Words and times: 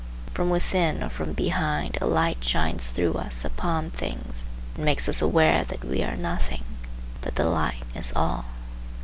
From 0.33 0.49
within 0.49 1.03
or 1.03 1.09
from 1.09 1.33
behind, 1.33 1.99
a 2.01 2.07
light 2.07 2.43
shines 2.43 2.89
through 2.91 3.13
us 3.13 3.45
upon 3.45 3.91
things 3.91 4.47
and 4.75 4.83
makes 4.83 5.07
us 5.07 5.21
aware 5.21 5.63
that 5.65 5.85
we 5.85 6.01
are 6.01 6.15
nothing, 6.17 6.63
but 7.21 7.35
the 7.35 7.45
light 7.45 7.83
is 7.93 8.11
all. 8.15 8.45